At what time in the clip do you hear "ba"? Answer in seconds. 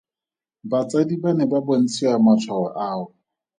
1.21-1.31, 1.51-1.59